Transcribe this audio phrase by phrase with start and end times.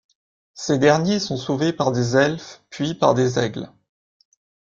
[0.55, 3.69] Ces derniers sont sauvés par des Elfes puis par des Aigles.